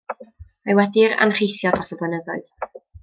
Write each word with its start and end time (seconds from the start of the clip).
Mae 0.69 0.77
wedi'i 0.79 1.11
anrheithio 1.25 1.75
dros 1.77 1.95
y 1.97 1.99
blynyddoedd. 2.01 2.51